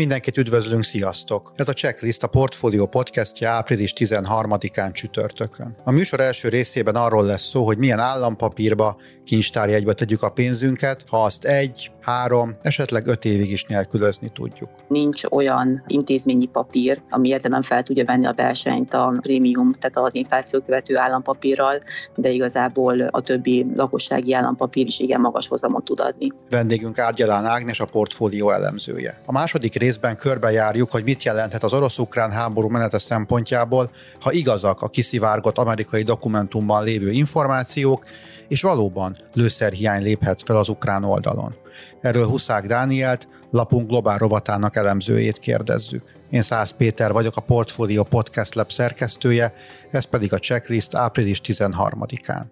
Mindenkit 0.00 0.36
üdvözlünk, 0.36 0.84
sziasztok! 0.84 1.52
Ez 1.56 1.68
a 1.68 1.72
Checklist 1.72 2.22
a 2.22 2.26
Portfolio 2.26 2.86
podcastja 2.86 3.50
április 3.50 3.92
13-án 3.96 4.92
csütörtökön. 4.92 5.76
A 5.84 5.90
műsor 5.90 6.20
első 6.20 6.48
részében 6.48 6.94
arról 6.94 7.24
lesz 7.24 7.48
szó, 7.48 7.64
hogy 7.64 7.78
milyen 7.78 7.98
állampapírba, 7.98 8.96
kincstárjegybe 9.24 9.92
tegyük 9.92 10.22
a 10.22 10.28
pénzünket, 10.28 11.04
ha 11.08 11.24
azt 11.24 11.44
egy, 11.44 11.90
három, 12.00 12.56
esetleg 12.62 13.06
öt 13.06 13.24
évig 13.24 13.50
is 13.50 13.64
nélkülözni 13.64 14.30
tudjuk. 14.32 14.70
Nincs 14.88 15.22
olyan 15.30 15.84
intézményi 15.86 16.46
papír, 16.46 17.02
ami 17.10 17.28
érdemben 17.28 17.62
fel 17.62 17.82
tudja 17.82 18.04
venni 18.04 18.26
a 18.26 18.32
versenyt 18.36 18.94
a 18.94 19.18
prémium, 19.20 19.72
tehát 19.72 19.96
az 19.96 20.14
infláció 20.14 20.60
követő 20.60 20.96
állampapírral, 20.96 21.82
de 22.14 22.28
igazából 22.28 23.00
a 23.00 23.20
többi 23.20 23.66
lakossági 23.74 24.34
állampapír 24.34 24.86
is 24.86 24.98
igen 24.98 25.20
magas 25.20 25.48
hozamot 25.48 25.84
tud 25.84 26.00
adni. 26.00 26.32
Vendégünk 26.50 26.98
Árgyalán 26.98 27.44
Ágnes 27.44 27.80
a 27.80 27.86
portfólió 27.86 28.50
elemzője. 28.50 29.20
A 29.26 29.32
második 29.32 29.74
részben 29.90 30.16
körbejárjuk, 30.16 30.90
hogy 30.90 31.04
mit 31.04 31.22
jelenthet 31.22 31.64
az 31.64 31.72
orosz-ukrán 31.72 32.30
háború 32.30 32.68
menete 32.68 32.98
szempontjából, 32.98 33.90
ha 34.20 34.32
igazak 34.32 34.82
a 34.82 34.88
kiszivárgott 34.88 35.58
amerikai 35.58 36.02
dokumentumban 36.02 36.84
lévő 36.84 37.10
információk, 37.10 38.04
és 38.48 38.62
valóban 38.62 39.16
lőszerhiány 39.32 40.02
léphet 40.02 40.42
fel 40.42 40.56
az 40.56 40.68
ukrán 40.68 41.04
oldalon. 41.04 41.54
Erről 42.00 42.26
Huszák 42.26 42.66
Dánielt, 42.66 43.28
lapunk 43.50 43.88
globál 43.88 44.18
rovatának 44.18 44.76
elemzőjét 44.76 45.38
kérdezzük. 45.38 46.12
Én 46.30 46.42
Szász 46.42 46.70
Péter 46.70 47.12
vagyok, 47.12 47.36
a 47.36 47.40
Portfolio 47.40 48.02
Podcast 48.02 48.54
Lab 48.54 48.70
szerkesztője, 48.70 49.52
ez 49.90 50.04
pedig 50.04 50.32
a 50.32 50.38
checklist 50.38 50.94
április 50.94 51.40
13-án. 51.44 52.42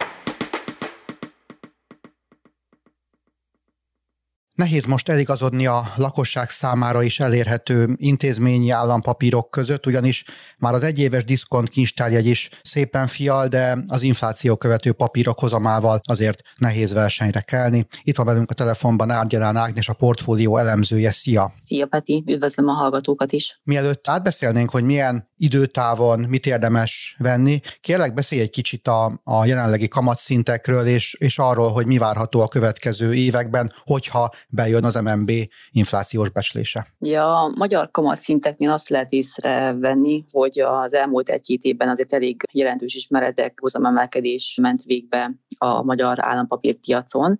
Nehéz 4.59 4.85
most 4.85 5.09
eligazodni 5.09 5.67
a 5.67 5.83
lakosság 5.97 6.51
számára 6.51 7.03
is 7.03 7.21
elérhető 7.21 7.89
intézményi 7.97 8.71
állampapírok 8.71 9.51
között, 9.51 9.87
ugyanis 9.87 10.25
már 10.59 10.75
az 10.75 10.83
egyéves 10.83 11.25
diszkont 11.25 11.69
kincstárjegy 11.69 12.27
is 12.27 12.49
szépen 12.63 13.07
fial, 13.07 13.49
de 13.49 13.79
az 13.87 14.03
infláció 14.03 14.57
követő 14.57 14.93
papírok 14.93 15.39
hozamával 15.39 16.01
azért 16.03 16.41
nehéz 16.57 16.93
versenyre 16.93 17.41
kelni. 17.41 17.87
Itt 18.03 18.17
van 18.17 18.27
velünk 18.27 18.51
a 18.51 18.55
telefonban 18.55 19.11
Árgyalán 19.11 19.57
Ágnes, 19.57 19.89
a 19.89 19.93
portfólió 19.93 20.57
elemzője. 20.57 21.11
Szia! 21.11 21.53
Szia 21.67 21.87
Peti, 21.87 22.25
üdvözlöm 22.27 22.69
a 22.69 22.73
hallgatókat 22.73 23.33
is! 23.33 23.61
Mielőtt 23.65 24.09
átbeszélnénk, 24.09 24.71
hogy 24.71 24.85
milyen 24.85 25.28
időtávon 25.39 26.21
mit 26.21 26.47
érdemes 26.47 27.17
venni, 27.19 27.61
kérlek 27.81 28.15
beszélj 28.15 28.41
egy 28.41 28.51
kicsit 28.51 28.89
a, 28.89 29.21
a 29.25 29.45
jelenlegi 29.45 29.89
kamatszintekről, 29.89 30.87
és, 30.87 31.17
és 31.19 31.39
arról, 31.39 31.69
hogy 31.69 31.87
mi 31.87 31.99
várható 31.99 32.41
a 32.41 32.49
következő 32.49 33.15
években, 33.15 33.73
hogyha 33.85 34.31
bejön 34.49 34.85
az 34.85 34.95
MNB 34.95 35.31
inflációs 35.71 36.31
becslése? 36.31 36.87
Ja, 36.99 37.43
a 37.43 37.53
magyar 37.57 37.91
kamatszinteknél 37.91 38.71
azt 38.71 38.89
lehet 38.89 39.13
észrevenni, 39.13 40.25
hogy 40.31 40.61
az 40.61 40.95
elmúlt 40.95 41.29
egy-két 41.29 41.63
évben 41.63 41.89
azért 41.89 42.13
elég 42.13 42.43
jelentős 42.53 42.95
is 42.95 43.09
meredek 43.09 43.59
hozamemelkedés 43.61 44.59
ment 44.63 44.83
végbe 44.83 45.35
a 45.59 45.83
magyar 45.83 46.25
állampapírpiacon. 46.25 47.39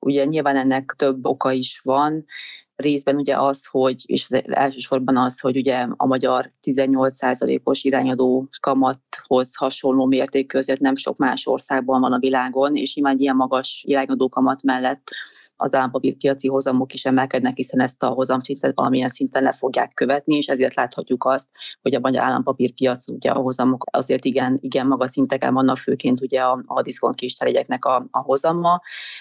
Ugye 0.00 0.24
nyilván 0.24 0.56
ennek 0.56 0.94
több 0.96 1.26
oka 1.26 1.52
is 1.52 1.80
van, 1.84 2.24
részben 2.80 3.16
ugye 3.16 3.36
az, 3.36 3.66
hogy, 3.66 4.02
és 4.06 4.28
elsősorban 4.46 5.16
az, 5.16 5.40
hogy 5.40 5.56
ugye 5.56 5.86
a 5.96 6.06
magyar 6.06 6.52
18%-os 6.62 7.84
irányadó 7.84 8.48
kamathoz 8.60 9.54
hasonló 9.56 10.04
mértékű 10.04 10.58
azért 10.58 10.80
nem 10.80 10.96
sok 10.96 11.16
más 11.16 11.46
országban 11.46 12.00
van 12.00 12.12
a 12.12 12.18
világon, 12.18 12.76
és 12.76 12.94
nyilván 12.94 13.18
ilyen 13.18 13.36
magas 13.36 13.84
irányadó 13.86 14.28
kamat 14.28 14.62
mellett 14.62 15.02
az 15.60 15.74
állampapírpiaci 15.74 16.48
hozamok 16.48 16.92
is 16.92 17.04
emelkednek, 17.04 17.56
hiszen 17.56 17.80
ezt 17.80 18.02
a 18.02 18.08
hozamszintet 18.08 18.74
valamilyen 18.74 19.08
szinten 19.08 19.42
le 19.42 19.52
fogják 19.52 19.94
követni, 19.94 20.36
és 20.36 20.46
ezért 20.46 20.74
láthatjuk 20.74 21.24
azt, 21.24 21.48
hogy 21.82 21.94
a 21.94 22.00
magyar 22.00 22.22
állampapírpiac 22.22 23.08
ugye 23.08 23.30
a 23.30 23.40
hozamok 23.40 23.84
azért 23.90 24.24
igen, 24.24 24.58
igen 24.60 24.86
magas 24.86 25.10
szinteken 25.10 25.54
vannak, 25.54 25.76
főként 25.76 26.20
ugye 26.20 26.40
a, 26.40 26.60
a 26.64 26.82
diszkont 26.82 27.14
kisteregyeknek 27.14 27.84
a, 27.84 28.08
a 28.10 28.18
hozama. 28.18 28.80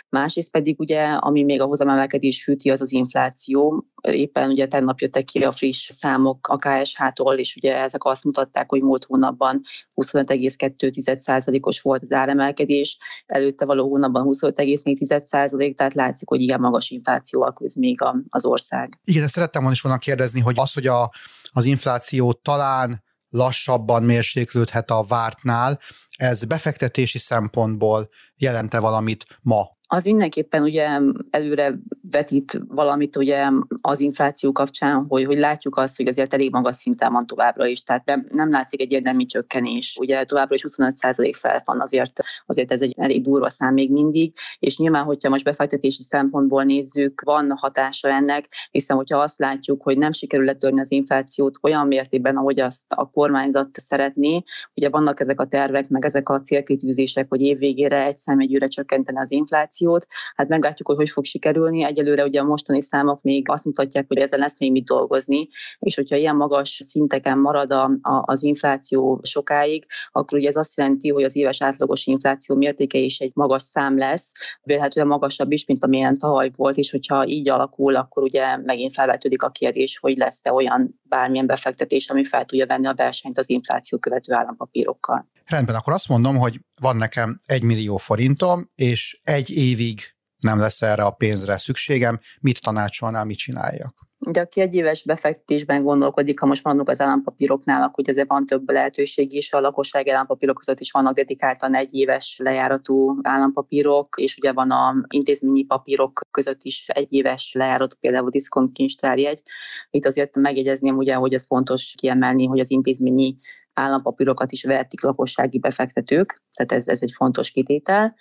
Másrészt 0.09 0.51
pedig 0.51 0.79
ugye, 0.79 1.03
ami 1.03 1.43
még 1.43 1.61
a 1.61 1.65
hozamemelkedés 1.65 2.43
fűti, 2.43 2.69
az 2.69 2.81
az 2.81 2.91
infláció. 2.91 3.85
Éppen 4.01 4.49
ugye 4.49 4.67
tegnap 4.67 4.99
jöttek 4.99 5.23
ki 5.23 5.43
a 5.43 5.51
friss 5.51 5.87
számok 5.91 6.47
a 6.47 6.55
KSH-tól, 6.57 7.35
és 7.35 7.55
ugye 7.55 7.77
ezek 7.77 8.03
azt 8.03 8.23
mutatták, 8.23 8.69
hogy 8.69 8.81
múlt 8.81 9.05
hónapban 9.05 9.61
25,2%-os 9.95 11.81
volt 11.81 12.01
az 12.01 12.11
áremelkedés, 12.11 12.97
előtte 13.25 13.65
való 13.65 13.89
hónapban 13.89 14.27
25,4%, 14.29 15.75
tehát 15.75 15.93
látszik, 15.93 16.28
hogy 16.29 16.41
igen 16.41 16.59
magas 16.59 16.89
inflációval 16.89 17.53
küzd 17.53 17.77
még 17.77 17.99
az 18.29 18.45
ország. 18.45 18.99
Igen, 19.03 19.23
ezt 19.23 19.33
szerettem 19.33 19.61
volna 19.61 19.75
is 19.75 19.81
volna 19.81 19.97
kérdezni, 19.97 20.39
hogy 20.39 20.55
az, 20.57 20.73
hogy 20.73 20.87
a, 20.87 21.11
az 21.47 21.65
infláció 21.65 22.31
talán 22.31 23.03
lassabban 23.29 24.03
mérséklődhet 24.03 24.91
a 24.91 25.05
vártnál, 25.07 25.79
ez 26.17 26.43
befektetési 26.43 27.17
szempontból 27.17 28.09
jelente 28.35 28.79
valamit 28.79 29.25
ma? 29.41 29.77
Az 29.87 30.05
mindenképpen 30.05 30.61
ugye 30.61 30.99
előre 31.29 31.79
vetít 32.11 32.61
valamit 32.67 33.15
ugye 33.15 33.49
az 33.81 33.99
infláció 33.99 34.51
kapcsán, 34.51 35.05
hogy, 35.07 35.25
hogy 35.25 35.37
látjuk 35.37 35.77
azt, 35.77 35.97
hogy 35.97 36.07
azért 36.07 36.33
elég 36.33 36.51
magas 36.51 36.75
szinten 36.75 37.11
van 37.11 37.27
továbbra 37.27 37.65
is, 37.65 37.83
tehát 37.83 38.05
nem, 38.05 38.27
nem 38.31 38.49
látszik 38.49 38.81
egy 38.81 38.91
érdemi 38.91 39.25
csökkenés. 39.25 39.97
Ugye 39.99 40.23
továbbra 40.23 40.55
is 40.55 40.65
25% 40.67 41.31
fel 41.37 41.61
van, 41.65 41.81
azért, 41.81 42.19
azért 42.45 42.71
ez 42.71 42.81
egy 42.81 42.95
elég 42.97 43.23
durva 43.23 43.49
szám 43.49 43.73
még 43.73 43.91
mindig, 43.91 44.33
és 44.59 44.77
nyilván, 44.77 45.03
hogyha 45.03 45.29
most 45.29 45.43
befektetési 45.43 46.03
szempontból 46.03 46.63
nézzük, 46.63 47.21
van 47.21 47.51
hatása 47.55 48.09
ennek, 48.09 48.47
hiszen 48.71 48.97
hogyha 48.97 49.17
azt 49.17 49.39
látjuk, 49.39 49.81
hogy 49.81 49.97
nem 49.97 50.11
sikerül 50.11 50.45
letörni 50.45 50.79
az 50.79 50.91
inflációt 50.91 51.57
olyan 51.61 51.87
mértékben, 51.87 52.37
ahogy 52.37 52.59
azt 52.59 52.83
a 52.87 53.09
kormányzat 53.09 53.69
szeretné, 53.71 54.43
ugye 54.75 54.89
vannak 54.89 55.19
ezek 55.19 55.39
a 55.39 55.47
tervek, 55.47 55.89
meg 55.89 56.05
ezek 56.05 56.29
a 56.29 56.41
célkitűzések, 56.41 57.25
hogy 57.29 57.41
évvégére 57.41 58.05
egy 58.05 58.17
számegyűre 58.17 58.67
csökkenteni 58.67 59.17
az 59.17 59.31
inflációt, 59.31 60.07
hát 60.35 60.47
meglátjuk, 60.47 60.87
hogy 60.87 60.97
hogy 60.97 61.09
fog 61.09 61.25
sikerülni. 61.25 61.83
Egy 61.83 61.98
egyelőre 61.99 62.23
ugye 62.23 62.39
a 62.39 62.43
mostani 62.43 62.81
számok 62.81 63.21
még 63.21 63.49
azt 63.49 63.65
mutatják, 63.65 64.05
hogy 64.07 64.17
ezen 64.17 64.39
lesz 64.39 64.59
még 64.59 64.71
mit 64.71 64.85
dolgozni, 64.85 65.47
és 65.79 65.95
hogyha 65.95 66.15
ilyen 66.15 66.35
magas 66.35 66.79
szinteken 66.83 67.37
marad 67.37 67.71
a, 67.71 67.83
a, 67.83 68.23
az 68.25 68.43
infláció 68.43 69.19
sokáig, 69.23 69.85
akkor 70.11 70.37
ugye 70.37 70.47
ez 70.47 70.55
azt 70.55 70.77
jelenti, 70.77 71.09
hogy 71.09 71.23
az 71.23 71.35
éves 71.35 71.61
átlagos 71.61 72.05
infláció 72.05 72.55
mértéke 72.55 72.97
is 72.97 73.19
egy 73.19 73.31
magas 73.33 73.63
szám 73.63 73.97
lesz, 73.97 74.31
vélhetően 74.63 75.07
magasabb 75.07 75.51
is, 75.51 75.65
mint 75.65 75.83
amilyen 75.83 76.17
tavaly 76.17 76.51
volt, 76.55 76.77
és 76.77 76.91
hogyha 76.91 77.27
így 77.27 77.49
alakul, 77.49 77.95
akkor 77.95 78.23
ugye 78.23 78.57
megint 78.57 78.93
felvetődik 78.93 79.43
a 79.43 79.49
kérdés, 79.49 79.97
hogy 79.97 80.17
lesz-e 80.17 80.53
olyan 80.53 80.99
bármilyen 81.01 81.45
befektetés, 81.45 82.09
ami 82.09 82.25
fel 82.25 82.45
tudja 82.45 82.65
venni 82.65 82.87
a 82.87 82.93
versenyt 82.93 83.37
az 83.37 83.49
infláció 83.49 83.97
követő 83.97 84.33
állampapírokkal. 84.33 85.29
Rendben, 85.45 85.75
akkor 85.75 85.93
azt 85.93 86.09
mondom, 86.09 86.35
hogy 86.35 86.59
van 86.81 86.95
nekem 86.95 87.39
egy 87.45 87.63
millió 87.63 87.97
forintom, 87.97 88.69
és 88.75 89.19
egy 89.23 89.49
évig 89.49 90.18
nem 90.39 90.59
lesz 90.59 90.81
erre 90.81 91.03
a 91.03 91.11
pénzre 91.11 91.57
szükségem, 91.57 92.19
mit 92.41 92.61
tanácsolnál, 92.61 93.25
mit 93.25 93.37
csináljak? 93.37 94.07
De 94.27 94.41
aki 94.41 94.61
egy 94.61 94.73
éves 94.73 95.03
befektetésben 95.03 95.83
gondolkodik, 95.83 96.39
ha 96.39 96.45
most 96.45 96.63
maradunk 96.63 96.89
az 96.89 97.01
állampapíroknál, 97.01 97.83
akkor 97.83 98.03
azért 98.09 98.29
van 98.29 98.45
több 98.45 98.69
lehetőség 98.69 99.33
is. 99.33 99.53
A 99.53 99.59
lakosság 99.59 100.07
állampapírok 100.07 100.57
között 100.57 100.79
is 100.79 100.91
vannak 100.91 101.15
dedikáltan 101.15 101.75
egy 101.75 101.93
éves 101.93 102.39
lejáratú 102.43 103.19
állampapírok, 103.21 104.15
és 104.17 104.37
ugye 104.37 104.53
van 104.53 104.71
a 104.71 104.93
intézményi 105.07 105.63
papírok 105.63 106.21
között 106.31 106.63
is 106.63 106.87
egy 106.87 107.13
éves 107.13 107.51
lejáratú, 107.53 107.97
például 107.99 108.27
a 108.27 108.29
diszkont 108.29 108.71
kincstárjegy. 108.71 109.41
Itt 109.89 110.05
azért 110.05 110.35
megjegyezném 110.35 110.97
ugye, 110.97 111.13
hogy 111.13 111.33
ez 111.33 111.45
fontos 111.45 111.93
kiemelni, 111.97 112.45
hogy 112.45 112.59
az 112.59 112.71
intézményi 112.71 113.37
állampapírokat 113.73 114.51
is 114.51 114.63
vehetik 114.63 115.01
lakossági 115.01 115.59
befektetők, 115.59 116.41
tehát 116.53 116.71
ez, 116.71 116.87
ez 116.87 117.01
egy 117.01 117.11
fontos 117.11 117.51
kitétel. 117.51 118.15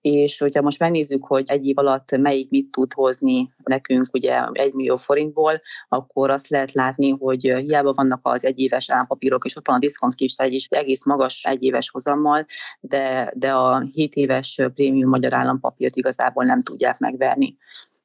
És 0.00 0.38
hogyha 0.38 0.62
most 0.62 0.78
megnézzük, 0.78 1.24
hogy 1.24 1.44
egy 1.50 1.66
év 1.66 1.78
alatt 1.78 2.16
melyik 2.16 2.50
mit 2.50 2.70
tud 2.70 2.92
hozni 2.92 3.54
nekünk 3.64 4.06
ugye 4.12 4.44
egy 4.52 4.74
millió 4.74 4.96
forintból, 4.96 5.60
akkor 5.88 6.30
azt 6.30 6.48
lehet 6.48 6.72
látni, 6.72 7.10
hogy 7.10 7.42
hiába 7.42 7.92
vannak 7.92 8.20
az 8.22 8.44
egyéves 8.44 8.90
állampapírok, 8.90 9.44
és 9.44 9.56
ott 9.56 9.66
van 9.66 9.76
a 9.76 9.78
diszkont 9.78 10.14
egy 10.36 10.52
is 10.52 10.66
egész 10.70 11.04
magas 11.04 11.44
egyéves 11.44 11.90
hozammal, 11.90 12.46
de, 12.80 13.32
de 13.36 13.52
a 13.52 13.80
7 13.92 14.14
éves 14.14 14.60
prémium 14.74 15.08
magyar 15.08 15.34
állampapírt 15.34 15.96
igazából 15.96 16.44
nem 16.44 16.62
tudják 16.62 16.98
megverni. 16.98 17.56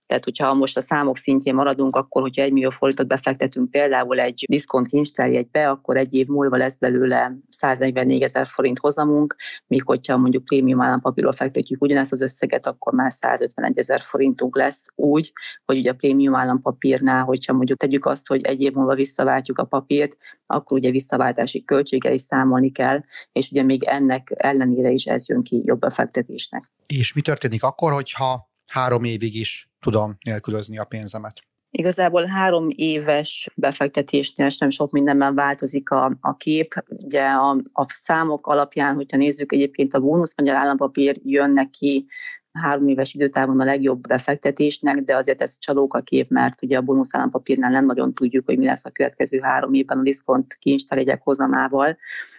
Tehát, 0.07 0.23
hogyha 0.23 0.53
most 0.53 0.77
a 0.77 0.81
számok 0.81 1.17
szintjén 1.17 1.55
maradunk, 1.55 1.95
akkor, 1.95 2.21
hogyha 2.21 2.41
egy 2.41 2.51
millió 2.51 2.69
forintot 2.69 3.07
befektetünk 3.07 3.71
például 3.71 4.19
egy 4.19 4.45
diszkont 4.49 4.87
kincstárjegybe, 4.87 5.69
akkor 5.69 5.97
egy 5.97 6.13
év 6.13 6.27
múlva 6.27 6.57
lesz 6.57 6.75
belőle 6.75 7.37
144 7.49 8.21
ezer 8.21 8.45
forint 8.45 8.79
hozamunk, 8.79 9.35
míg 9.67 9.83
hogyha 9.85 10.17
mondjuk 10.17 10.43
prémium 10.43 10.81
állampapírról 10.81 11.31
fektetjük 11.31 11.81
ugyanezt 11.81 12.11
az 12.11 12.21
összeget, 12.21 12.67
akkor 12.67 12.93
már 12.93 13.11
151 13.11 13.77
ezer 13.77 14.01
forintunk 14.01 14.55
lesz 14.55 14.85
úgy, 14.95 15.31
hogy 15.65 15.77
ugye 15.77 15.91
a 15.91 15.93
prémium 15.93 16.35
állampapírnál, 16.35 17.23
hogyha 17.23 17.53
mondjuk 17.53 17.79
tegyük 17.79 18.05
azt, 18.05 18.27
hogy 18.27 18.45
egy 18.45 18.61
év 18.61 18.73
múlva 18.73 18.95
visszaváltjuk 18.95 19.57
a 19.57 19.65
papírt, 19.65 20.17
akkor 20.45 20.77
ugye 20.77 20.91
visszaváltási 20.91 21.63
költséggel 21.63 22.13
is 22.13 22.21
számolni 22.21 22.71
kell, 22.71 23.03
és 23.31 23.49
ugye 23.51 23.63
még 23.63 23.83
ennek 23.83 24.27
ellenére 24.35 24.89
is 24.89 25.05
ez 25.05 25.29
jön 25.29 25.43
ki 25.43 25.61
jobb 25.65 25.79
befektetésnek. 25.79 26.71
És 26.85 27.13
mi 27.13 27.21
történik 27.21 27.63
akkor, 27.63 27.93
hogyha 27.93 28.49
három 28.67 29.03
évig 29.03 29.35
is 29.35 29.69
tudom 29.79 30.17
nélkülözni 30.23 30.77
a 30.77 30.83
pénzemet? 30.83 31.41
Igazából 31.69 32.25
három 32.25 32.67
éves 32.69 33.49
befektetésnél 33.55 34.49
nem 34.59 34.69
sok 34.69 34.91
mindenben 34.91 35.33
változik 35.33 35.89
a, 35.89 36.17
a 36.21 36.35
kép. 36.35 36.73
Ugye 37.05 37.23
a, 37.23 37.61
a 37.73 37.85
számok 37.87 38.47
alapján, 38.47 38.95
hogyha 38.95 39.17
nézzük 39.17 39.51
egyébként 39.51 39.93
a 39.93 39.99
bónusz 39.99 40.37
magyar 40.37 40.55
állampapír 40.55 41.15
jön 41.23 41.51
neki 41.51 42.05
három 42.51 42.87
éves 42.87 43.13
időtávon 43.13 43.59
a 43.59 43.63
legjobb 43.63 44.01
befektetésnek, 44.07 44.97
de 44.97 45.15
azért 45.15 45.41
ez 45.41 45.59
csalók 45.59 45.93
a 45.93 46.01
kép, 46.01 46.27
mert 46.27 46.61
ugye 46.61 46.77
a 46.77 46.81
bónusz 46.81 47.15
állampapírnál 47.15 47.71
nem 47.71 47.85
nagyon 47.85 48.13
tudjuk, 48.13 48.45
hogy 48.45 48.57
mi 48.57 48.65
lesz 48.65 48.85
a 48.85 48.91
következő 48.91 49.39
három 49.39 49.73
évben 49.73 49.97
a 49.97 50.01
diszkont 50.01 50.53
kincstárjegyek 50.53 51.21
hozamával 51.23 51.97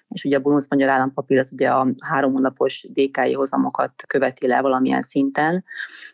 és 0.08 0.24
ugye 0.24 0.36
a 0.36 0.40
bónusz 0.40 0.70
magyar 0.70 0.88
állampapír 0.88 1.38
az 1.38 1.52
ugye 1.52 1.68
a 1.68 1.88
három 1.98 2.32
hónapos 2.32 2.86
DKI 2.92 3.32
hozamokat 3.32 3.92
követi 4.06 4.46
le 4.46 4.60
valamilyen 4.60 5.02
szinten, 5.02 5.64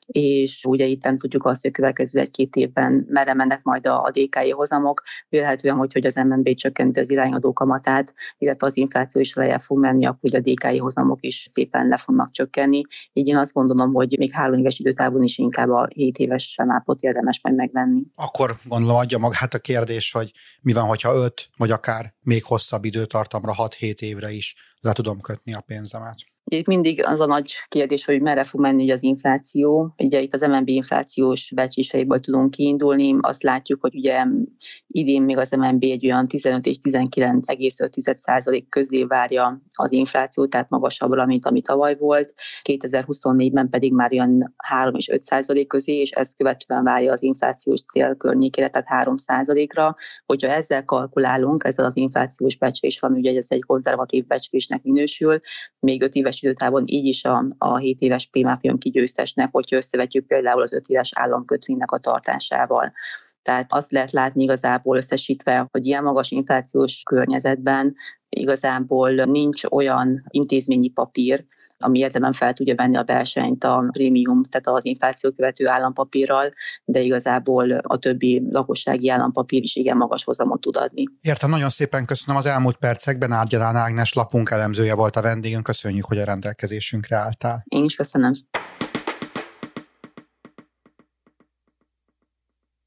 és 0.06 0.64
ugye 0.68 0.84
itt 0.84 1.04
nem 1.04 1.16
tudjuk 1.16 1.44
azt, 1.44 1.62
hogy 1.62 1.70
a 1.70 1.74
következő 1.74 2.20
egy-két 2.20 2.56
évben 2.56 3.06
merre 3.08 3.34
mennek 3.34 3.62
majd 3.62 3.86
a, 3.86 4.02
a 4.02 4.10
DKI 4.10 4.50
hozamok, 4.50 5.02
vélhetően, 5.28 5.76
hogy, 5.76 5.92
hogy 5.92 6.06
az 6.06 6.14
MNB 6.14 6.54
csökkenti 6.54 7.00
az 7.00 7.10
irányadó 7.10 7.52
kamatát, 7.52 8.14
illetve 8.38 8.66
az 8.66 8.76
infláció 8.76 9.20
is 9.20 9.34
lejjebb 9.34 9.60
fog 9.60 9.78
menni, 9.78 10.06
akkor 10.06 10.18
ugye 10.22 10.38
a 10.38 10.40
DKI 10.40 10.78
hozamok 10.78 11.18
is 11.20 11.44
szépen 11.46 11.88
le 11.88 11.96
fognak 11.96 12.30
csökkenni. 12.30 12.82
Így 13.12 13.28
én 13.28 13.36
azt 13.36 13.52
gondolom, 13.52 13.92
hogy 13.92 14.14
még 14.18 14.30
három 14.30 14.58
éves 14.58 14.78
időtávon 14.78 15.22
is 15.22 15.38
inkább 15.38 15.68
a 15.68 15.88
7 15.94 16.18
éves 16.18 16.52
femápot 16.56 17.00
érdemes 17.00 17.40
majd 17.42 17.56
megvenni. 17.56 18.02
Akkor 18.14 18.56
gondolom 18.64 18.96
adja 18.96 19.18
magát 19.18 19.54
a 19.54 19.58
kérdés, 19.58 20.12
hogy 20.12 20.32
mi 20.62 20.72
van, 20.72 20.84
hogyha 20.84 21.14
5 21.14 21.48
vagy 21.56 21.70
akár 21.70 22.14
még 22.20 22.44
hosszabb 22.44 22.84
időtartamra 22.84 23.52
6 23.52 23.74
7 23.84 24.00
évre 24.00 24.32
is 24.32 24.54
le 24.80 24.92
tudom 24.92 25.20
kötni 25.20 25.54
a 25.54 25.60
pénzemet. 25.60 26.33
Itt 26.58 26.66
mindig 26.66 27.04
az 27.06 27.20
a 27.20 27.26
nagy 27.26 27.52
kérdés, 27.68 28.04
hogy 28.04 28.20
merre 28.20 28.44
fog 28.44 28.60
menni 28.60 28.90
az 28.90 29.02
infláció. 29.02 29.94
Ugye 29.96 30.20
itt 30.20 30.32
az 30.32 30.40
MNB 30.40 30.68
inflációs 30.68 31.52
becsléseiből 31.54 32.20
tudunk 32.20 32.50
kiindulni. 32.50 33.16
Azt 33.20 33.42
látjuk, 33.42 33.80
hogy 33.80 33.94
ugye 33.94 34.24
idén 34.86 35.22
még 35.22 35.36
az 35.36 35.50
MNB 35.50 35.82
egy 35.82 36.06
olyan 36.06 36.28
15 36.28 36.66
és 36.66 36.76
19,5% 36.82 38.64
közé 38.68 39.04
várja 39.04 39.62
az 39.74 39.92
inflációt, 39.92 40.50
tehát 40.50 40.70
magasabbra, 40.70 41.26
mint 41.26 41.46
ami 41.46 41.62
tavaly 41.62 41.96
volt. 41.96 42.34
2024-ben 42.62 43.68
pedig 43.68 43.92
már 43.92 44.12
olyan 44.12 44.54
3 44.56 44.94
és 44.94 45.08
5 45.08 45.22
százalék 45.22 45.66
közé, 45.66 45.92
és 45.92 46.10
ezt 46.10 46.36
követően 46.36 46.84
várja 46.84 47.12
az 47.12 47.22
inflációs 47.22 47.82
cél 47.82 48.16
környékére, 48.16 48.68
tehát 48.68 48.88
3 48.88 49.16
százalékra. 49.16 49.96
Hogyha 50.26 50.48
ezzel 50.48 50.84
kalkulálunk, 50.84 51.64
ezzel 51.64 51.84
az 51.84 51.96
inflációs 51.96 52.56
becslés, 52.56 53.02
ami 53.02 53.18
ugye 53.18 53.36
ez 53.36 53.46
egy 53.48 53.62
konzervatív 53.62 54.26
becslésnek 54.26 54.82
minősül, 54.82 55.40
még 55.78 56.02
5 56.02 56.14
éves 56.14 56.22
éves 56.24 56.42
időtávon 56.44 56.82
így 56.86 57.04
is 57.04 57.24
a, 57.24 57.44
a 57.58 57.76
7 57.76 58.00
éves 58.00 58.26
PMF 58.26 58.62
jön 58.62 58.78
ki 58.78 58.90
győztesnek, 58.90 59.48
hogyha 59.50 59.76
összevetjük 59.76 60.26
például 60.26 60.62
az 60.62 60.72
5 60.72 60.86
éves 60.86 61.10
államkötvénynek 61.14 61.90
a 61.90 61.98
tartásával. 61.98 62.92
Tehát 63.42 63.72
azt 63.72 63.90
lehet 63.90 64.12
látni 64.12 64.42
igazából 64.42 64.96
összesítve, 64.96 65.68
hogy 65.70 65.86
ilyen 65.86 66.02
magas 66.02 66.30
inflációs 66.30 67.02
környezetben 67.02 67.94
igazából 68.38 69.10
nincs 69.10 69.62
olyan 69.70 70.24
intézményi 70.28 70.88
papír, 70.88 71.44
ami 71.78 71.98
érdemben 71.98 72.32
fel 72.32 72.52
tudja 72.52 72.74
venni 72.74 72.96
a 72.96 73.04
versenyt 73.04 73.64
a 73.64 73.88
prémium, 73.92 74.42
tehát 74.42 74.78
az 74.78 74.84
infláció 74.84 75.30
követő 75.30 75.68
állampapírral, 75.68 76.52
de 76.84 77.00
igazából 77.00 77.70
a 77.70 77.98
többi 77.98 78.42
lakossági 78.50 79.10
állampapír 79.10 79.62
is 79.62 79.76
igen 79.76 79.96
magas 79.96 80.24
hozamot 80.24 80.60
tud 80.60 80.76
adni. 80.76 81.04
Értem, 81.20 81.50
nagyon 81.50 81.68
szépen 81.68 82.04
köszönöm 82.04 82.40
az 82.40 82.46
elmúlt 82.46 82.76
percekben. 82.76 83.32
Árgyalán 83.32 83.76
Ágnes 83.76 84.12
lapunk 84.12 84.50
elemzője 84.50 84.94
volt 84.94 85.16
a 85.16 85.22
vendégünk. 85.22 85.62
Köszönjük, 85.62 86.04
hogy 86.04 86.18
a 86.18 86.24
rendelkezésünkre 86.24 87.16
álltál. 87.16 87.64
Én 87.68 87.84
is 87.84 87.96
köszönöm. 87.96 88.32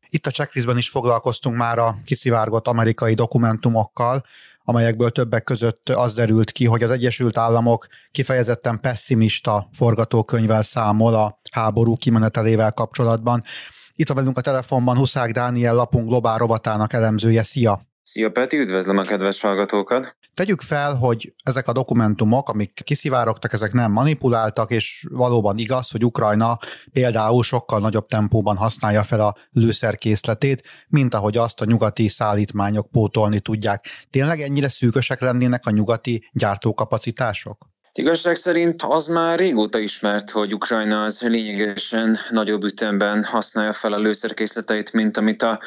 Itt 0.10 0.26
a 0.26 0.32
checklistben 0.32 0.78
is 0.78 0.90
foglalkoztunk 0.90 1.56
már 1.58 1.78
a 1.78 1.96
kiszivárgott 2.06 2.68
amerikai 2.68 3.14
dokumentumokkal, 3.14 4.26
amelyekből 4.70 5.12
többek 5.12 5.44
között 5.44 5.90
az 5.90 6.14
derült 6.14 6.52
ki, 6.52 6.66
hogy 6.66 6.84
az 6.84 6.92
Egyesült 6.92 7.38
Államok 7.38 7.88
kifejezetten 8.12 8.80
pessimista 8.80 9.70
forgatókönyvvel 9.74 10.64
számol 10.64 11.14
a 11.14 11.40
háború 11.52 11.96
kimenetelével 11.96 12.72
kapcsolatban. 12.72 13.44
Itt 13.94 14.08
van 14.08 14.18
velünk 14.18 14.38
a 14.38 14.42
telefonban 14.42 14.98
Huszák 14.98 15.32
Dániel 15.32 15.76
lapunk 15.76 16.08
globál 16.08 16.38
rovatának 16.38 16.94
elemzője. 16.94 17.44
Szia! 17.44 17.82
Szia 18.08 18.30
Peti, 18.30 18.58
üdvözlöm 18.58 18.98
a 18.98 19.02
kedves 19.02 19.42
hallgatókat! 19.42 20.18
Tegyük 20.34 20.62
fel, 20.62 20.96
hogy 20.96 21.34
ezek 21.44 21.68
a 21.68 21.72
dokumentumok, 21.72 22.50
amik 22.50 22.82
kiszivárogtak, 22.84 23.54
ezek 23.54 23.72
nem 23.72 23.92
manipuláltak, 23.92 24.72
és 24.72 25.06
valóban 25.10 25.58
igaz, 25.58 25.92
hogy 25.92 26.06
Ukrajna 26.06 26.58
például 26.92 27.44
sokkal 27.44 27.80
nagyobb 27.80 28.08
tempóban 28.08 28.56
használja 28.56 29.04
fel 29.04 29.20
a 29.20 29.36
lőszerkészletét, 29.52 30.64
mint 30.88 31.14
ahogy 31.14 31.38
azt 31.38 31.62
a 31.62 31.66
nyugati 31.66 32.08
szállítmányok 32.08 32.92
pótolni 32.92 33.40
tudják. 33.40 33.86
Tényleg 34.10 34.42
ennyire 34.42 34.70
szűkösek 34.70 35.20
lennének 35.20 35.66
a 35.66 35.72
nyugati 35.72 36.30
gyártókapacitások? 36.34 37.77
Igazság 37.98 38.36
szerint 38.36 38.82
az 38.82 39.08
már 39.08 39.40
régóta 39.40 39.80
ismert, 39.80 40.30
hogy 40.30 40.54
Ukrajna 40.54 41.04
az 41.04 41.22
lényegesen 41.22 42.18
nagyobb 42.30 42.64
ütemben 42.64 43.24
használja 43.24 43.74
fel 43.74 43.94
a 43.94 44.00
lőszerkészleteit, 44.00 44.94
mint 44.94 45.18
amit 45.18 45.44
a 45.44 45.60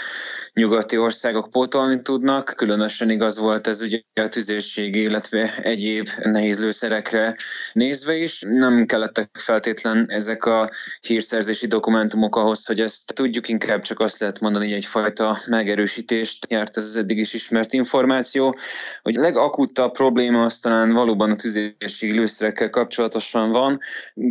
nyugati 0.53 0.99
országok 0.99 1.51
pótolni 1.51 2.03
tudnak. 2.03 2.53
Különösen 2.57 3.11
igaz 3.11 3.39
volt 3.39 3.67
ez 3.67 3.81
ugye 3.81 4.01
a 4.15 4.29
tüzérség, 4.29 4.95
illetve 4.95 5.57
egyéb 5.63 6.07
nehéz 6.23 6.61
lőszerekre 6.61 7.37
nézve 7.73 8.15
is. 8.17 8.45
Nem 8.47 8.87
kellettek 8.87 9.29
feltétlen 9.39 10.07
ezek 10.09 10.45
a 10.45 10.71
hírszerzési 11.01 11.67
dokumentumok 11.67 12.37
ahhoz, 12.37 12.67
hogy 12.67 12.81
ezt 12.81 13.15
tudjuk, 13.15 13.49
inkább 13.49 13.83
csak 13.83 14.01
azt 14.01 14.21
lehet 14.21 14.41
mondani, 14.41 14.65
hogy 14.65 14.75
egyfajta 14.75 15.39
megerősítést 15.47 16.47
járt 16.49 16.77
ez 16.77 16.85
az 16.85 16.97
eddig 16.97 17.19
is 17.19 17.35
ismert 17.35 17.73
információ, 17.73 18.59
hogy 19.03 19.19
a 19.19 19.21
legakutabb 19.21 19.93
probléma 19.93 20.45
az 20.45 20.59
talán 20.59 20.93
valóban 20.93 21.31
a 21.31 21.37
tüzérségi 21.37 22.19
lőszerekkel 22.21 22.71
kapcsolatosan 22.71 23.53
van. 23.53 23.81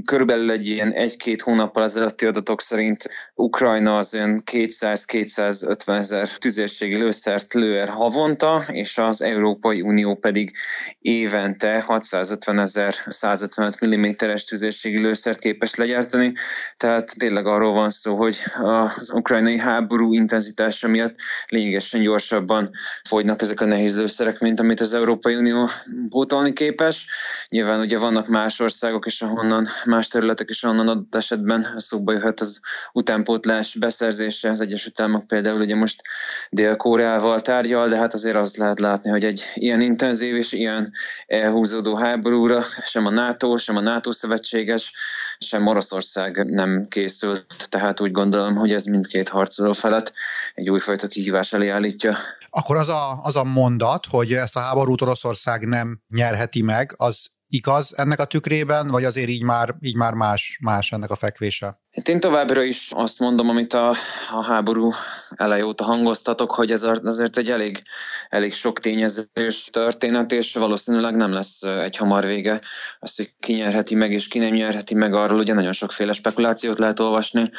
Körülbelül 0.06 0.52
egy 0.52 0.68
ilyen 0.68 0.92
egy-két 0.92 1.42
hónappal 1.42 1.84
ezelőtti 1.84 2.26
adatok 2.26 2.62
szerint 2.62 3.10
Ukrajna 3.36 3.98
az 3.98 4.14
olyan 4.14 4.42
200-250 4.52 5.98
ezer 5.98 6.28
tüzérségi 6.28 6.96
lőszert 6.96 7.54
lő 7.54 7.80
el 7.80 7.90
havonta, 7.90 8.66
és 8.72 8.98
az 8.98 9.22
Európai 9.22 9.82
Unió 9.82 10.16
pedig 10.16 10.52
évente 11.00 11.82
650 11.82 12.60
ezer 12.60 12.96
155 13.08 13.86
mm-es 13.86 14.44
tüzérségi 14.44 14.98
lőszert 14.98 15.40
képes 15.40 15.76
legyártani. 15.76 16.34
Tehát 16.78 17.14
tényleg 17.18 17.46
arról 17.46 17.74
van 17.74 17.90
szó, 17.90 18.16
hogy 18.16 18.40
az 18.62 19.12
ukrajnai 19.14 19.58
háború 19.58 20.14
intenzitása 20.14 20.88
miatt 20.88 21.16
lényegesen 21.48 22.02
gyorsabban 22.02 22.70
fogynak 23.08 23.42
ezek 23.42 23.62
a 23.62 23.66
nehéz 23.66 23.98
lőszerek, 23.98 24.40
mint 24.40 24.60
amit 24.60 24.82
az 24.82 24.94
Európai 24.94 25.36
Unió 25.36 25.70
pótolni 26.10 26.54
képes. 26.54 27.08
Nyilván 27.50 27.79
Nyilván 27.80 27.98
ugye 27.98 28.12
vannak 28.12 28.28
más 28.28 28.60
országok 28.60 29.06
is, 29.06 29.22
ahonnan, 29.22 29.68
más 29.86 30.08
területek 30.08 30.50
is, 30.50 30.64
ahonnan 30.64 30.88
adott 30.88 31.16
esetben 31.16 31.74
szóba 31.78 32.12
jöhet 32.12 32.40
az 32.40 32.60
utánpótlás 32.94 33.76
beszerzése. 33.76 34.50
Az 34.50 34.62
Egyesült 34.62 35.00
Államok 35.00 35.28
például 35.28 35.62
ugye 35.62 35.76
most 35.76 36.02
Dél-Koreával 36.50 37.42
tárgyal, 37.42 37.88
de 37.88 37.98
hát 37.98 38.14
azért 38.14 38.36
azt 38.36 38.58
lehet 38.58 38.80
látni, 38.80 39.10
hogy 39.10 39.24
egy 39.24 39.44
ilyen 39.54 39.82
intenzív 39.82 40.36
és 40.36 40.52
ilyen 40.52 40.92
elhúzódó 41.28 41.96
háborúra 41.96 42.64
sem 42.86 43.06
a 43.06 43.10
NATO, 43.10 43.58
sem 43.58 43.76
a 43.76 43.82
NATO 43.82 44.12
szövetséges, 44.12 44.94
sem 45.38 45.68
Oroszország 45.68 46.46
nem 46.46 46.88
készült. 46.90 47.46
Tehát 47.70 48.02
úgy 48.02 48.12
gondolom, 48.12 48.56
hogy 48.56 48.74
ez 48.74 48.86
mindkét 48.86 49.30
harcoló 49.30 49.72
felett 49.72 50.14
egy 50.54 50.70
újfajta 50.70 51.08
kihívás 51.08 51.54
elé 51.54 51.70
állítja. 51.70 52.18
Akkor 52.50 52.76
az 52.76 52.88
a, 52.88 53.20
az 53.24 53.36
a 53.36 53.44
mondat, 53.44 54.06
hogy 54.10 54.34
ezt 54.34 54.56
a 54.56 54.60
háborút 54.60 55.02
Oroszország 55.02 55.68
nem 55.68 56.02
nyerheti 56.10 56.62
meg, 56.62 56.94
az 56.98 57.28
igaz 57.50 57.98
ennek 57.98 58.20
a 58.20 58.26
tükrében, 58.26 58.88
vagy 58.88 59.04
azért 59.04 59.30
így 59.30 59.44
már, 59.44 59.76
így 59.82 59.96
már 59.96 60.14
más, 60.14 60.60
más 60.62 60.92
ennek 60.92 61.10
a 61.10 61.16
fekvése? 61.16 61.80
Én 62.04 62.20
továbbra 62.20 62.64
is 62.64 62.90
azt 62.92 63.20
mondom, 63.20 63.50
amit 63.50 63.74
a, 63.74 63.90
a 64.32 64.44
háború 64.44 64.92
elej 65.36 65.62
óta 65.62 65.84
hangoztatok, 65.84 66.52
hogy 66.52 66.72
ez 66.72 66.84
azért 66.84 67.38
egy 67.38 67.50
elég, 67.50 67.84
elég 68.30 68.54
sok 68.54 68.80
tényezős 68.80 69.68
történet, 69.72 70.32
és 70.32 70.54
valószínűleg 70.54 71.16
nem 71.16 71.34
lesz 71.34 71.62
egy 71.62 71.98
hamar 71.98 72.26
vége. 72.26 72.62
Az, 73.00 73.16
hogy 73.16 73.34
ki 73.40 73.54
nyerheti 73.54 73.96
meg, 73.96 74.12
és 74.12 74.28
ki 74.28 74.40
nem 74.40 74.54
nyerheti 74.54 74.94
meg, 74.94 75.14
arról 75.14 75.40
ugye 75.40 75.54
nagyon 75.54 75.72
sokféle 75.72 76.14
spekulációt 76.14 76.80
lehet 76.80 77.00
olvasni, 77.00 77.52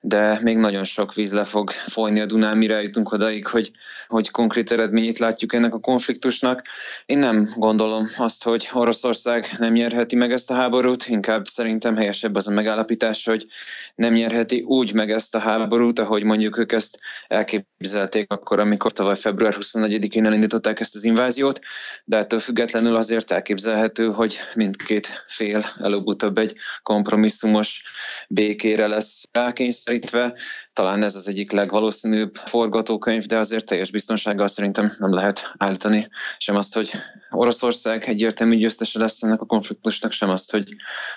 de 0.00 0.38
még 0.42 0.56
nagyon 0.56 0.84
sok 0.84 1.14
víz 1.14 1.32
le 1.32 1.44
fog 1.44 1.70
folyni 1.70 2.20
a 2.20 2.26
Dunán, 2.26 2.56
mire 2.56 2.82
jutunk 2.82 3.12
odaig, 3.12 3.46
hogy, 3.46 3.70
hogy 4.08 4.30
konkrét 4.30 4.72
eredményét 4.72 5.18
látjuk 5.18 5.54
ennek 5.54 5.74
a 5.74 5.80
konfliktusnak. 5.80 6.62
Én 7.06 7.18
nem 7.18 7.48
gondolom 7.56 8.08
azt, 8.16 8.44
hogy 8.44 8.68
Oroszország 8.72 9.54
nem 9.58 9.72
nyerheti 9.72 10.16
meg 10.16 10.32
ezt 10.32 10.50
a 10.50 10.54
háborút, 10.54 11.06
inkább 11.06 11.46
szerintem 11.46 11.96
helyesebb 11.96 12.34
az 12.34 12.48
a 12.48 12.50
megállapítás, 12.50 13.24
hogy 13.24 13.46
nem 13.94 14.12
nyerheti 14.12 14.60
úgy 14.60 14.92
meg 14.92 15.10
ezt 15.10 15.34
a 15.34 15.38
háborút, 15.38 15.98
ahogy 15.98 16.24
mondjuk 16.24 16.58
ők 16.58 16.72
ezt 16.72 16.98
elképzelték 17.26 18.30
akkor, 18.30 18.58
amikor 18.58 18.92
tavaly 18.92 19.16
február 19.16 19.54
24-én 19.56 20.26
elindították 20.26 20.80
ezt 20.80 20.94
az 20.94 21.04
inváziót, 21.04 21.60
de 22.04 22.16
ettől 22.16 22.40
függetlenül 22.40 22.96
azért 22.96 23.30
elképzelhető, 23.30 24.06
hogy 24.06 24.38
mindkét 24.54 25.24
fél 25.26 25.64
előbb-utóbb 25.80 26.38
egy 26.38 26.56
kompromisszumos 26.82 27.82
békére 28.28 28.86
lesz 28.86 29.22
rákényszerítve. 29.32 30.34
Talán 30.78 31.02
ez 31.02 31.14
az 31.14 31.28
egyik 31.28 31.52
legvalószínűbb 31.52 32.34
forgatókönyv, 32.34 33.24
de 33.24 33.38
azért 33.38 33.66
teljes 33.66 33.90
biztonsággal 33.90 34.48
szerintem 34.48 34.92
nem 34.98 35.14
lehet 35.14 35.54
állítani 35.56 36.08
sem 36.36 36.56
azt, 36.56 36.74
hogy 36.74 36.90
Oroszország 37.30 38.04
egyértelmű 38.04 38.56
győztese 38.56 38.98
lesz 38.98 39.22
ennek 39.22 39.40
a 39.40 39.46
konfliktusnak, 39.46 40.12
sem 40.12 40.30
azt, 40.30 40.50
hogy 40.50 40.68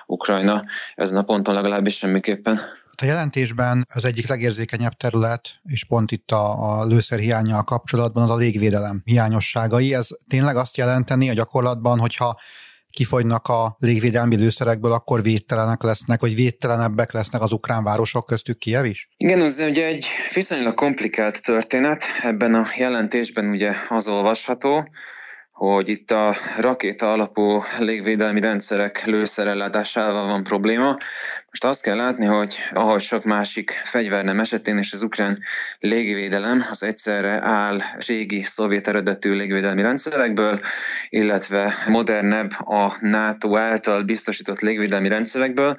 Ukrajna 0.06 0.64
ezen 0.96 1.18
a 1.18 1.24
ponton 1.24 1.54
legalábbis 1.54 1.98
semmiképpen. 1.98 2.60
A 3.02 3.06
jelentésben 3.06 3.86
az 3.94 4.06
egyik 4.06 4.28
legérzékenyebb 4.28 4.94
terület, 4.94 5.50
és 5.64 5.86
pont 5.86 6.12
itt 6.12 6.32
a, 6.32 6.80
a 6.80 6.86
lőszerhiányjal 6.86 7.64
kapcsolatban 7.64 8.24
az 8.24 8.30
a 8.30 8.38
légvédelem 8.38 9.02
hiányosságai. 9.06 9.94
Ez 9.94 10.08
tényleg 10.28 10.56
azt 10.56 10.78
jelenteni 10.78 11.30
a 11.30 11.34
gyakorlatban, 11.34 12.00
hogyha 12.00 12.40
kifogynak 12.92 13.48
a 13.48 13.76
légvédelmi 13.80 14.36
lőszerekből, 14.36 14.92
akkor 14.92 15.22
védtelenek 15.22 15.82
lesznek, 15.84 16.22
vagy 16.22 16.36
védtelenebbek 16.36 17.12
lesznek 17.12 17.42
az 17.42 17.52
ukrán 17.52 17.84
városok 17.84 18.26
köztük 18.26 18.58
Kiev 18.58 18.86
is? 18.86 19.10
Igen, 19.18 19.42
ez 19.42 19.60
ugye 19.60 19.86
egy 19.86 20.06
viszonylag 20.34 20.74
komplikált 20.74 21.42
történet. 21.42 22.04
Ebben 22.22 22.54
a 22.54 22.66
jelentésben 22.78 23.50
ugye 23.50 23.74
az 23.90 24.08
olvasható, 24.08 24.90
hogy 25.68 25.90
itt 25.90 26.12
a 26.12 26.36
rakéta 26.58 27.12
alapú 27.12 27.64
légvédelmi 27.80 28.40
rendszerek 28.40 29.06
lőszerellátásával 29.06 30.26
van 30.26 30.44
probléma. 30.44 30.98
Most 31.50 31.66
azt 31.66 31.82
kell 31.82 31.96
látni, 31.96 32.26
hogy 32.26 32.58
ahogy 32.74 33.02
sok 33.02 33.24
másik 33.24 33.82
fegyvernem 33.84 34.40
esetén 34.40 34.78
és 34.78 34.94
az 34.94 35.02
ukrán 35.02 35.40
légvédelem 35.80 36.66
az 36.70 36.84
egyszerre 36.84 37.40
áll 37.42 37.80
régi 38.08 38.44
szovjet 38.44 38.88
eredetű 38.88 39.34
légvédelmi 39.34 39.82
rendszerekből, 39.82 40.62
illetve 41.10 41.74
modernebb 41.88 42.52
a 42.60 42.98
NATO 43.00 43.58
által 43.58 44.04
biztosított 44.04 44.60
légvédelmi 44.60 45.08
rendszerekből, 45.08 45.78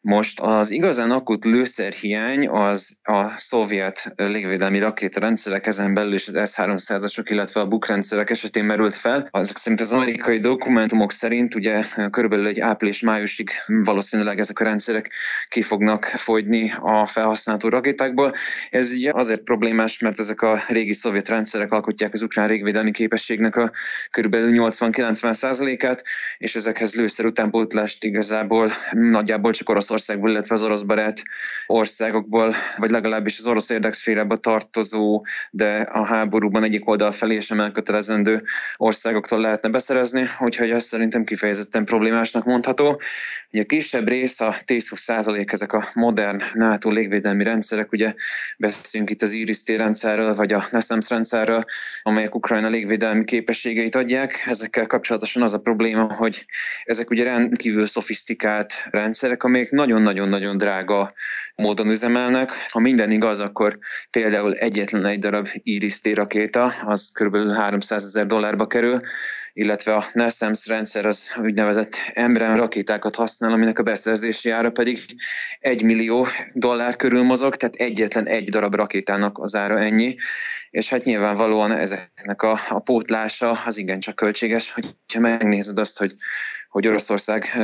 most 0.00 0.40
az 0.40 0.70
igazán 0.70 1.10
akut 1.10 1.44
lőszerhiány 1.44 2.48
az 2.48 2.98
a 3.02 3.34
szovjet 3.36 4.12
légvédelmi 4.16 4.78
rakétarendszerek, 4.78 5.66
ezen 5.66 5.94
belül 5.94 6.14
is 6.14 6.28
az 6.28 6.50
S-300-asok, 6.50 7.24
illetve 7.24 7.60
a 7.60 7.66
BUK 7.66 7.86
rendszerek 7.86 8.30
esetén 8.30 8.64
merült 8.64 8.94
fel. 8.94 9.28
Azok 9.30 9.58
szerint 9.58 9.80
az 9.80 9.92
amerikai 9.92 10.38
dokumentumok 10.38 11.12
szerint 11.12 11.54
ugye 11.54 11.84
körülbelül 12.10 12.46
egy 12.46 12.60
április-májusig 12.60 13.50
valószínűleg 13.66 14.38
ezek 14.38 14.60
a 14.60 14.64
rendszerek 14.64 15.10
ki 15.48 15.62
fognak 15.62 16.04
fogyni 16.04 16.72
a 16.80 17.06
felhasználható 17.06 17.68
rakétákból. 17.68 18.34
Ez 18.70 18.90
ugye 18.90 19.10
azért 19.14 19.40
problémás, 19.40 19.98
mert 19.98 20.18
ezek 20.18 20.42
a 20.42 20.62
régi 20.68 20.92
szovjet 20.92 21.28
rendszerek 21.28 21.72
alkotják 21.72 22.12
az 22.12 22.22
ukrán 22.22 22.48
légvédelmi 22.48 22.90
képességnek 22.90 23.56
a 23.56 23.70
körülbelül 24.10 24.50
80-90 24.52 25.86
át 25.86 26.02
és 26.38 26.54
ezekhez 26.54 26.94
lőszer 26.94 27.26
utánpótlást 27.26 28.04
igazából 28.04 28.72
nagyjából 28.92 29.52
csak 29.52 29.68
orosz 29.68 29.87
Oroszországból, 29.90 30.30
illetve 30.30 30.54
az 30.54 30.62
orosz 30.62 30.82
barát 30.82 31.22
országokból, 31.66 32.54
vagy 32.76 32.90
legalábbis 32.90 33.38
az 33.38 33.46
orosz 33.46 33.70
érdekszférába 33.70 34.36
tartozó, 34.36 35.24
de 35.50 35.80
a 35.80 36.04
háborúban 36.04 36.64
egyik 36.64 36.88
oldal 36.88 37.12
felé 37.12 37.40
sem 37.40 37.60
elkötelezendő 37.60 38.42
országoktól 38.76 39.40
lehetne 39.40 39.68
beszerezni, 39.68 40.26
úgyhogy 40.40 40.70
ez 40.70 40.84
szerintem 40.84 41.24
kifejezetten 41.24 41.84
problémásnak 41.84 42.44
mondható. 42.44 43.00
Ugye 43.52 43.62
a 43.62 43.66
kisebb 43.66 44.08
rész, 44.08 44.40
a 44.40 44.54
10-20 44.66 44.96
százalék 44.96 45.52
ezek 45.52 45.72
a 45.72 45.84
modern 45.94 46.42
NATO 46.54 46.90
légvédelmi 46.90 47.44
rendszerek, 47.44 47.92
ugye 47.92 48.14
beszélünk 48.58 49.10
itt 49.10 49.22
az 49.22 49.32
IRIS-T 49.32 49.68
rendszerről, 49.68 50.34
vagy 50.34 50.52
a 50.52 50.64
NESEMS 50.70 51.08
rendszerről, 51.10 51.64
amelyek 52.02 52.34
Ukrajna 52.34 52.68
légvédelmi 52.68 53.24
képességeit 53.24 53.94
adják. 53.94 54.42
Ezekkel 54.46 54.86
kapcsolatosan 54.86 55.42
az 55.42 55.52
a 55.52 55.60
probléma, 55.60 56.14
hogy 56.14 56.46
ezek 56.84 57.10
ugye 57.10 57.24
rendkívül 57.24 57.86
szofisztikált 57.86 58.72
rendszerek, 58.90 59.42
amelyek 59.42 59.70
nagyon-nagyon-nagyon 59.78 60.56
drága 60.56 61.12
módon 61.54 61.88
üzemelnek. 61.88 62.52
Ha 62.70 62.78
minden 62.78 63.10
igaz, 63.10 63.40
akkor 63.40 63.78
például 64.10 64.54
egyetlen 64.54 65.06
egy 65.06 65.18
darab 65.18 65.48
Iris-T 65.62 66.14
rakéta, 66.14 66.72
az 66.84 67.10
kb. 67.12 67.36
300 67.52 68.04
ezer 68.04 68.26
dollárba 68.26 68.66
kerül, 68.66 69.00
illetve 69.58 69.94
a 69.94 70.04
NASAMS 70.12 70.66
rendszer 70.66 71.06
az 71.06 71.30
úgynevezett 71.42 71.96
Embraer 72.14 72.56
rakétákat 72.56 73.14
használ, 73.14 73.52
aminek 73.52 73.78
a 73.78 73.82
beszerzési 73.82 74.50
ára 74.50 74.70
pedig 74.70 74.98
1 75.60 75.82
millió 75.82 76.26
dollár 76.52 76.96
körül 76.96 77.22
mozog, 77.22 77.56
tehát 77.56 77.74
egyetlen 77.74 78.26
egy 78.26 78.50
darab 78.50 78.74
rakétának 78.74 79.38
az 79.38 79.54
ára 79.54 79.78
ennyi, 79.78 80.16
és 80.70 80.88
hát 80.88 81.04
nyilvánvalóan 81.04 81.72
ezeknek 81.72 82.42
a, 82.42 82.58
a 82.68 82.78
pótlása 82.78 83.50
az 83.50 83.76
igencsak 83.76 84.16
költséges, 84.16 84.72
hogyha 84.72 85.20
megnézed 85.20 85.78
azt, 85.78 85.98
hogy 85.98 86.14
hogy 86.68 86.86
Oroszország 86.86 87.58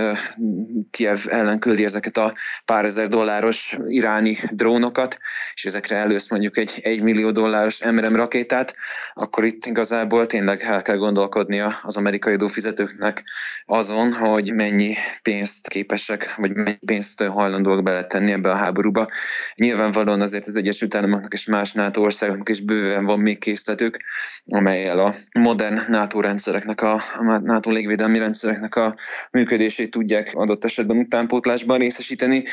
Kiev 0.91 1.19
ellen 1.29 1.59
küldi 1.59 1.85
ezeket 1.85 2.17
a 2.17 2.35
pár 2.65 2.85
ezer 2.85 3.09
dolláros 3.09 3.77
iráni 3.89 4.37
drónokat, 4.51 5.19
és 5.55 5.65
ezekre 5.65 5.97
elősz 5.97 6.31
mondjuk 6.31 6.57
egy 6.57 6.81
1 6.83 7.03
millió 7.03 7.31
dolláros 7.31 7.85
MRM 7.85 8.15
rakétát, 8.15 8.75
akkor 9.15 9.45
itt 9.45 9.67
igazából 9.67 10.27
tényleg 10.27 10.63
el 10.63 10.83
kell 10.83 10.97
gondolkodnia 10.97 11.81
az 11.85 11.97
amerikai 11.97 12.35
adófizetőknek 12.35 13.25
azon, 13.67 14.13
hogy 14.13 14.53
mennyi 14.53 14.97
pénzt 15.23 15.69
képesek, 15.69 16.35
vagy 16.37 16.53
mennyi 16.53 16.79
pénzt 16.87 17.23
hajlandóak 17.23 17.83
beletenni 17.83 18.33
ebbe 18.33 18.51
a 18.51 18.57
háborúba. 18.57 19.09
Nyilvánvalóan 19.55 20.21
azért 20.21 20.47
az 20.47 20.57
Egyesült 20.57 20.95
Államoknak 20.95 21.33
és 21.33 21.47
más 21.47 21.73
NATO 21.73 22.01
országoknak 22.01 22.49
is 22.49 22.61
bőven 22.61 23.05
van 23.05 23.21
még 23.21 23.39
készletük, 23.39 23.97
amelyel 24.45 24.99
a 24.99 25.15
modern 25.33 25.81
NATO 25.89 26.21
rendszereknek, 26.21 26.81
a, 26.81 26.93
a 27.19 27.39
NATO 27.39 27.71
légvédelmi 27.71 28.19
rendszereknek 28.19 28.75
a 28.77 28.97
működését 29.31 29.91
tudják 29.91 30.31
adott 30.35 30.65
esetben 30.65 30.97
utánpótlásban 30.97 31.79
részesíteni. 31.79 32.45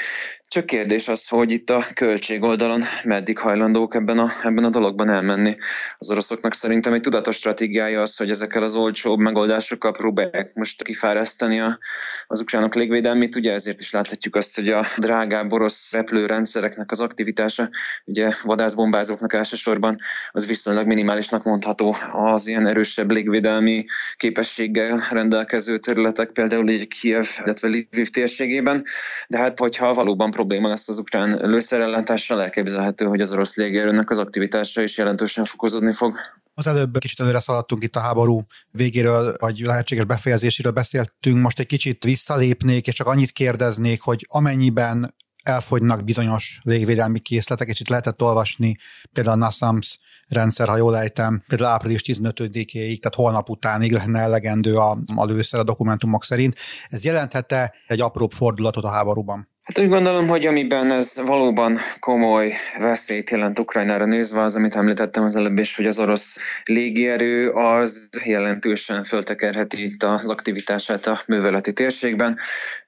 Csak 0.48 0.66
kérdés 0.66 1.08
az, 1.08 1.28
hogy 1.28 1.52
itt 1.52 1.70
a 1.70 1.86
költség 1.94 2.44
oldalon 2.44 2.84
meddig 3.04 3.38
hajlandók 3.38 3.96
ebben 3.96 4.20
a, 4.20 4.30
ebben 4.44 4.64
a 4.64 4.70
dologban 4.70 5.10
elmenni. 5.10 5.56
Az 5.98 6.10
oroszoknak 6.10 6.54
szerintem 6.54 6.94
egy 6.94 7.02
tudatos 7.02 7.36
stratégiája 7.36 8.02
az, 8.02 8.18
hogy 8.18 8.30
ezekkel 8.30 8.64
az 8.64 8.76
olcsóbb 8.76 9.20
megoldásokkal 9.22 9.92
próbálják 9.92 10.54
most 10.54 10.84
kifárasztani 10.84 11.60
a, 11.60 11.80
az 12.28 12.42
ukránok 12.42 12.76
légvédelmét. 12.76 13.36
Ugye 13.36 13.54
ezért 13.54 13.80
is 13.80 13.92
láthatjuk 13.92 14.36
azt, 14.36 14.56
hogy 14.56 14.70
a 14.70 14.86
drágább 14.98 15.52
orosz 15.52 15.92
repülőrendszereknek 15.92 16.92
az 16.92 17.00
aktivitása, 17.00 17.70
ugye 18.06 18.32
vadászbombázóknak 18.44 19.34
elsősorban, 19.34 19.98
az 20.32 20.48
viszonylag 20.48 20.88
minimálisnak 20.88 21.44
mondható 21.44 21.96
az 22.14 22.48
ilyen 22.48 22.68
erősebb 22.68 23.12
légvédelmi 23.12 23.86
képességgel 24.18 25.08
rendelkező 25.12 25.78
területek, 25.78 26.32
például 26.32 26.70
így 26.70 26.88
Kiev, 26.88 27.28
illetve 27.44 27.68
Lviv 27.68 28.10
térségében. 28.10 28.84
De 29.28 29.38
hát, 29.38 29.60
hogyha 29.60 29.94
valóban 29.94 30.32
probléma 30.32 30.68
lesz 30.68 30.90
az 30.90 30.98
ukrán 30.98 31.30
lőszerellátással, 31.30 32.42
elképzelhető, 32.42 33.06
hogy 33.06 33.22
az 33.22 33.32
orosz 33.32 33.56
légierőnek 33.56 34.10
az 34.10 34.20
aktivitása 34.20 34.82
is 34.82 34.98
jelentősen 34.98 35.46
fokozódni 35.46 35.92
fog. 35.92 36.20
Az 36.54 36.68
előbb 36.68 36.98
kicsit 36.98 37.20
előre 37.20 37.40
szaladtunk 37.40 37.84
itt 37.84 37.96
a 37.96 38.00
háború 38.00 38.42
végéről, 38.72 39.36
vagy 39.40 39.60
lehetséges 39.60 40.06
befejezéséről 40.06 40.72
beszéltünk, 40.72 41.42
most 41.42 41.60
egy 41.60 41.66
kicsit 41.66 42.04
visszalépnék, 42.04 42.88
és 42.88 42.94
csak 42.94 43.08
annyit 43.08 43.32
kérdeznék, 43.32 44.02
hogy 44.02 44.26
amennyiben 44.30 45.16
elfogynak 45.44 46.04
bizonyos 46.04 46.60
légvédelmi 46.64 47.20
készletek, 47.20 47.68
és 47.68 47.80
itt 47.80 47.90
lehetett 47.90 48.22
olvasni 48.22 48.78
például 49.12 49.36
a 49.36 49.40
NASAMS 49.40 50.00
rendszer, 50.28 50.68
ha 50.68 50.78
jól 50.78 50.98
ejtem, 50.98 51.44
például 51.48 51.70
április 51.70 52.02
15-ig, 52.06 53.00
tehát 53.00 53.16
holnap 53.16 53.50
utánig 53.50 53.92
lenne 53.92 54.20
elegendő 54.20 54.78
a, 54.78 54.98
a 55.16 55.26
lőszer 55.26 55.60
a 55.60 55.64
dokumentumok 55.64 56.24
szerint. 56.24 56.56
Ez 56.88 57.04
jelenthette 57.04 57.74
egy 57.88 58.02
apróbb 58.02 58.32
fordulatot 58.32 58.84
a 58.84 58.90
háborúban? 58.90 59.51
Hát 59.64 59.80
úgy 59.80 59.90
gondolom, 59.90 60.28
hogy 60.28 60.46
amiben 60.46 60.92
ez 60.92 61.22
valóban 61.26 61.78
komoly 62.00 62.54
veszélyt 62.78 63.30
jelent 63.30 63.60
Ukrajnára 63.60 64.06
nézve, 64.06 64.42
az, 64.42 64.56
amit 64.56 64.76
említettem 64.76 65.24
az 65.24 65.36
előbb 65.36 65.58
is, 65.58 65.76
hogy 65.76 65.86
az 65.86 66.00
orosz 66.00 66.38
légierő 66.64 67.50
az 67.50 68.10
jelentősen 68.24 69.04
föltekerheti 69.04 69.84
itt 69.84 70.04
az 70.04 70.30
aktivitását 70.30 71.06
a 71.06 71.22
műveleti 71.28 71.74
térségben. 71.74 72.38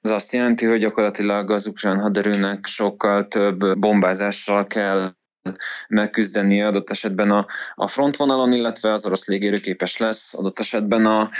Ez 0.00 0.10
azt 0.10 0.32
jelenti, 0.32 0.66
hogy 0.66 0.80
gyakorlatilag 0.80 1.50
az 1.50 1.66
ukrán 1.66 2.00
haderőnek 2.00 2.66
sokkal 2.66 3.28
több 3.28 3.78
bombázással 3.78 4.66
kell 4.66 5.12
megküzdeni 5.88 6.62
adott 6.62 6.90
esetben 6.90 7.30
a, 7.30 7.46
a 7.74 7.86
frontvonalon, 7.86 8.52
illetve 8.52 8.92
az 8.92 9.06
orosz 9.06 9.26
légérő 9.26 9.58
képes 9.58 9.96
lesz 9.96 10.34
adott 10.34 10.58
esetben 10.58 11.06
a 11.06 11.30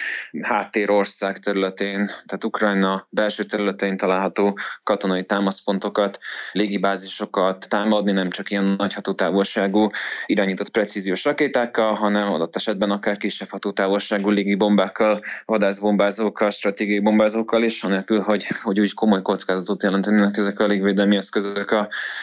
háttérország 0.42 1.38
területén, 1.38 2.06
tehát 2.06 2.44
Ukrajna 2.44 3.06
belső 3.10 3.44
területein 3.44 3.96
található 3.96 4.58
katonai 4.82 5.24
támaszpontokat, 5.24 6.18
légibázisokat 6.52 7.68
támadni, 7.68 8.12
nem 8.12 8.30
csak 8.30 8.50
ilyen 8.50 8.64
nagy 8.64 8.94
hatótávolságú 8.94 9.90
irányított 10.26 10.70
precíziós 10.70 11.24
rakétákkal, 11.24 11.94
hanem 11.94 12.32
adott 12.32 12.56
esetben 12.56 12.90
akár 12.90 13.16
kisebb 13.16 13.48
hatótávolságú 13.48 14.30
légibombákkal, 14.30 15.22
vadászbombázókkal, 15.44 16.50
stratégiai 16.50 17.00
bombázókkal 17.00 17.62
is, 17.62 17.82
anélkül, 17.82 18.20
hogy, 18.20 18.46
hogy 18.62 18.80
úgy 18.80 18.94
komoly 18.94 19.22
kockázatot 19.22 19.82
jelentenének 19.82 20.36
ezek 20.36 20.60
a 20.60 20.66
légvédelmi 20.66 21.16
eszközök 21.16 21.70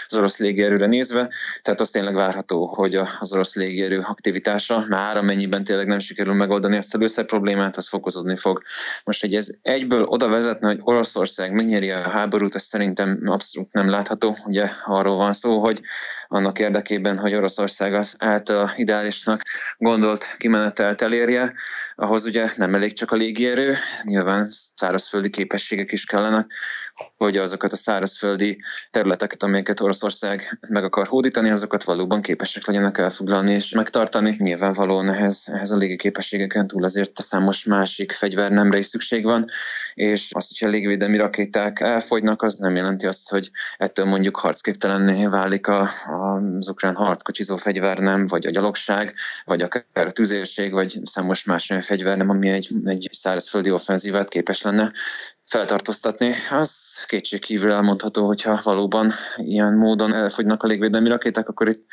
az 0.08 0.18
orosz 0.18 0.38
légierőre 0.38 0.86
nézve. 0.86 1.30
Tehát 1.62 1.71
tehát 1.72 1.86
az 1.86 1.92
tényleg 1.92 2.16
várható, 2.16 2.66
hogy 2.66 2.96
az 3.20 3.34
orosz 3.34 3.56
légierő 3.56 4.00
aktivitása, 4.00 4.86
már 4.90 5.18
amennyiben 5.18 5.64
tényleg 5.64 5.88
nem 5.88 6.00
sikerül 6.00 6.34
megoldani 6.34 6.76
ezt 6.76 6.96
a 6.96 6.98
lőszer 6.98 7.26
problémát, 7.26 7.78
az 7.78 7.88
fokozódni 7.88 8.38
fog. 8.38 8.62
Most, 9.04 9.22
hogy 9.22 9.36
ez 9.36 9.50
egyből 9.62 10.04
oda 10.04 10.28
vezetne, 10.28 10.68
hogy 10.68 10.80
Oroszország 10.82 11.54
megnyeri 11.54 11.92
a 11.92 12.10
háborút, 12.10 12.56
az 12.56 12.64
szerintem 12.64 13.22
abszolút 13.26 13.72
nem 13.72 13.90
látható. 13.90 14.38
Ugye 14.46 14.70
arról 14.86 15.16
van 15.16 15.34
szó, 15.34 15.60
hogy 15.60 15.82
annak 16.28 16.60
érdekében, 16.60 17.18
hogy 17.18 17.36
Oroszország 17.36 17.94
az 17.94 18.16
által 18.20 18.74
ideálisnak 18.76 19.42
gondolt 19.78 20.36
kimenetelt 20.38 21.02
elérje, 21.02 21.54
ahhoz 21.96 22.26
ugye 22.26 22.50
nem 22.56 22.76
elég 22.76 22.94
csak 22.94 23.12
a 23.12 23.16
légierő, 23.16 23.76
nyilván 24.04 24.48
szárazföldi 24.76 25.30
képességek 25.30 25.92
is 25.92 26.06
kellenek, 26.06 26.52
hogy 27.18 27.38
azokat 27.38 27.72
a 27.72 27.76
szárazföldi 27.76 28.62
területeket, 28.92 29.44
amelyeket 29.44 29.80
Oroszország 29.80 30.60
meg 30.70 30.84
akar 30.84 31.08
hódítani, 31.08 31.50
azokat 31.62 31.84
valóban 31.84 32.22
képesek 32.22 32.66
legyenek 32.66 32.98
elfoglalni 32.98 33.54
és 33.54 33.70
megtartani. 33.72 34.36
Nyilvánvalóan 34.40 35.10
ehhez, 35.10 35.44
ehhez 35.46 35.72
a 35.72 35.78
légi 35.78 35.96
képességeken 35.96 36.68
túl 36.68 36.84
azért 36.84 37.18
a 37.18 37.22
számos 37.22 37.64
másik 37.64 38.12
fegyvernemre 38.12 38.78
is 38.78 38.86
szükség 38.86 39.24
van, 39.24 39.50
és 39.94 40.30
az, 40.32 40.48
hogyha 40.48 40.66
a 40.66 40.70
légvédelmi 40.70 41.18
rakéták 41.18 41.80
elfogynak, 41.80 42.42
az 42.42 42.56
nem 42.56 42.76
jelenti 42.76 43.08
azt, 43.08 43.30
hogy 43.30 43.52
ettől 43.78 44.06
mondjuk 44.06 44.38
harcképtelenné 44.38 45.26
válik 45.26 45.68
a, 45.68 45.82
a, 46.06 46.42
az 46.58 46.70
ukrán 46.70 46.96
harckocsizó 46.96 47.56
fegyvernem, 47.56 48.26
vagy 48.26 48.46
a 48.46 48.52
gyalogság, 48.52 49.14
vagy 49.46 49.62
akár 49.62 50.06
a 50.06 50.12
tüzérség, 50.12 50.72
vagy 50.72 51.00
számos 51.04 51.44
más 51.44 51.70
olyan 51.70 51.84
fegyvernem, 51.84 52.30
ami 52.30 52.50
egy, 52.50 52.70
egy 52.86 53.10
szárazföldi 53.12 53.72
offenzívát 53.72 54.30
képes 54.30 54.62
lenne 54.62 54.92
feltartóztatni. 55.52 56.34
Az 56.52 56.80
kétségkívül 57.08 57.72
elmondható, 57.72 58.26
hogyha 58.26 58.60
valóban 58.64 59.12
ilyen 59.36 59.74
módon 59.74 60.14
elfogynak 60.14 60.64
a 60.64 60.68
légvédelmi 60.68 61.08
rakéták, 61.08 61.50
akkor 61.50 61.68
itt 61.68 61.86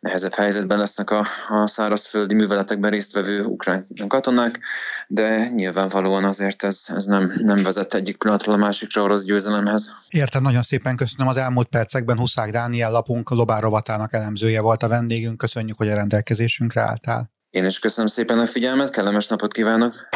nehezebb 0.00 0.34
helyzetben 0.34 0.78
lesznek 0.78 1.10
a, 1.10 1.26
a 1.48 1.66
szárazföldi 1.66 2.34
műveletekben 2.34 2.90
résztvevő 2.90 3.44
ukrán 3.44 3.86
katonák, 4.08 4.60
de 5.08 5.48
nyilvánvalóan 5.48 6.24
azért 6.24 6.62
ez, 6.62 6.84
ez 6.86 7.04
nem, 7.04 7.32
nem 7.36 7.62
vezet 7.62 7.94
egyik 7.94 8.16
pillanatról 8.16 8.54
a 8.54 8.58
másikra 8.58 9.02
orosz 9.02 9.24
győzelemhez. 9.24 9.90
Értem, 10.08 10.42
nagyon 10.42 10.62
szépen 10.62 10.96
köszönöm. 10.96 11.28
Az 11.28 11.36
elmúlt 11.36 11.68
percekben 11.68 12.18
Huszák 12.18 12.50
Dániel 12.50 12.90
lapunk 12.90 13.30
Lobárovatának 13.30 14.12
elemzője 14.12 14.60
volt 14.60 14.82
a 14.82 14.88
vendégünk. 14.88 15.36
Köszönjük, 15.36 15.76
hogy 15.76 15.88
a 15.88 15.94
rendelkezésünkre 15.94 16.80
álltál. 16.80 17.32
Én 17.50 17.64
is 17.64 17.78
köszönöm 17.78 18.06
szépen 18.06 18.38
a 18.38 18.46
figyelmet, 18.46 18.90
kellemes 18.90 19.26
napot 19.26 19.52
kívánok! 19.52 20.13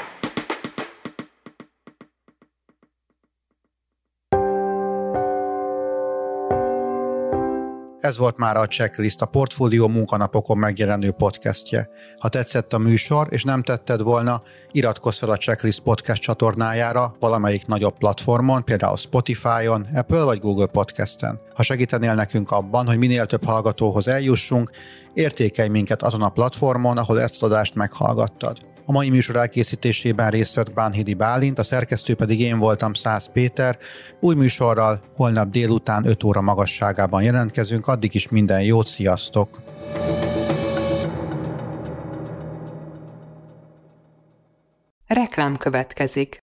Ez 8.08 8.18
volt 8.18 8.38
már 8.38 8.56
a 8.56 8.66
Checklist, 8.66 9.22
a 9.22 9.26
Portfólió 9.26 9.88
munkanapokon 9.88 10.58
megjelenő 10.58 11.10
podcastje. 11.10 11.88
Ha 12.18 12.28
tetszett 12.28 12.72
a 12.72 12.78
műsor, 12.78 13.26
és 13.30 13.44
nem 13.44 13.62
tetted 13.62 14.02
volna, 14.02 14.42
iratkozz 14.72 15.18
fel 15.18 15.30
a 15.30 15.36
Checklist 15.36 15.80
podcast 15.80 16.22
csatornájára 16.22 17.14
valamelyik 17.20 17.66
nagyobb 17.66 17.98
platformon, 17.98 18.64
például 18.64 18.96
Spotify-on, 18.96 19.86
Apple 19.94 20.22
vagy 20.22 20.40
Google 20.40 20.66
Podcasten. 20.66 21.40
Ha 21.54 21.62
segítenél 21.62 22.14
nekünk 22.14 22.50
abban, 22.50 22.86
hogy 22.86 22.98
minél 22.98 23.26
több 23.26 23.44
hallgatóhoz 23.44 24.08
eljussunk, 24.08 24.70
értékelj 25.14 25.68
minket 25.68 26.02
azon 26.02 26.22
a 26.22 26.28
platformon, 26.28 26.98
ahol 26.98 27.20
ezt 27.20 27.42
adást 27.42 27.74
meghallgattad. 27.74 28.58
A 28.88 28.92
mai 28.92 29.10
műsor 29.10 29.36
elkészítésében 29.36 30.30
részt 30.30 30.54
vett 30.54 30.72
Bánhidi 30.72 31.14
Bálint, 31.14 31.58
a 31.58 31.62
szerkesztő 31.62 32.14
pedig 32.14 32.40
én 32.40 32.58
voltam 32.58 32.94
Száz 32.94 33.30
Péter. 33.32 33.78
Új 34.20 34.34
műsorral 34.34 35.02
holnap 35.14 35.48
délután 35.48 36.06
5 36.06 36.24
óra 36.24 36.40
magasságában 36.40 37.22
jelentkezünk, 37.22 37.86
addig 37.86 38.14
is 38.14 38.28
minden 38.28 38.62
jót, 38.62 38.86
sziasztok! 38.86 39.62
Reklám 45.06 45.56
következik. 45.56 46.38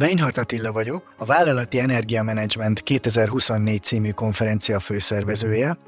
Weinhardt 0.00 0.38
Attila 0.38 0.72
vagyok, 0.72 1.14
a 1.16 1.24
Vállalati 1.24 1.78
Energiamenedzsment 1.78 2.80
2024 2.80 3.82
című 3.82 4.10
konferencia 4.10 4.80
főszervezője, 4.80 5.78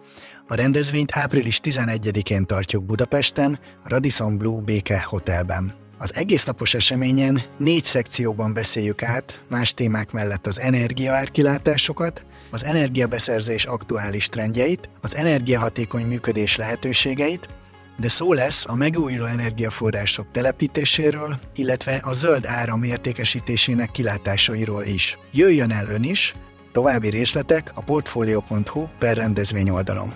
a 0.49 0.55
rendezvényt 0.55 1.17
április 1.17 1.61
11-én 1.63 2.47
tartjuk 2.47 2.85
Budapesten, 2.85 3.59
a 3.85 3.89
Radisson 3.89 4.39
Blue 4.39 4.61
Béke 4.61 5.03
Hotelben. 5.03 5.75
Az 5.99 6.15
egésznapos 6.15 6.75
eseményen 6.75 7.43
négy 7.59 7.85
szekcióban 7.85 8.53
beszéljük 8.53 9.03
át 9.03 9.45
más 9.49 9.75
témák 9.75 10.13
mellett 10.13 10.47
az 10.47 10.61
energiaárkilátásokat, 10.61 12.25
az 12.51 12.65
energiabeszerzés 12.65 13.65
aktuális 13.65 14.29
trendjeit, 14.29 14.91
az 15.01 15.15
energiahatékony 15.17 16.07
működés 16.07 16.57
lehetőségeit, 16.57 17.49
de 17.97 18.09
szó 18.09 18.33
lesz 18.33 18.65
a 18.69 18.75
megújuló 18.75 19.25
energiaforrások 19.25 20.31
telepítéséről, 20.31 21.39
illetve 21.55 22.01
a 22.05 22.13
zöld 22.13 22.47
áram 22.47 22.83
értékesítésének 22.83 23.91
kilátásairól 23.91 24.85
is. 24.85 25.19
Jöjjön 25.33 25.71
el 25.71 25.89
ön 25.89 26.03
is, 26.03 26.35
további 26.73 27.09
részletek 27.09 27.71
a 27.75 27.83
portfolio.hu 27.83 28.87
per 28.99 29.17
rendezvény 29.17 29.71
oldalon. 29.71 30.15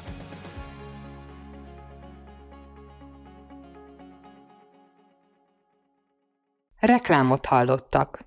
Reklámot 6.87 7.47
hallottak. 7.47 8.27